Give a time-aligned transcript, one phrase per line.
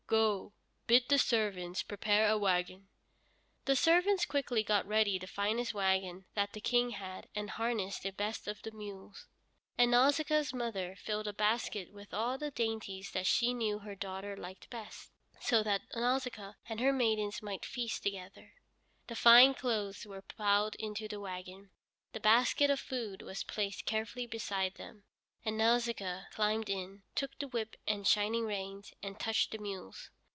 [0.07, 0.51] "Go,
[0.87, 2.89] bid the servants prepare a wagon."
[3.63, 8.11] The servants quickly got ready the finest wagon that the King had, and harnessed the
[8.11, 9.27] best of the mules.
[9.77, 14.35] And Nausicaa's mother filled a basket with all the dainties that she knew her daughter
[14.35, 18.55] liked best, so that Nausicaa and her maidens might feast together.
[19.07, 21.69] The fine clothes were piled into the wagon,
[22.11, 25.05] the basket of food was placed carefully beside them,
[25.43, 30.11] and Nausicaa climbed in, took the whip and shining reins, and touched the mules.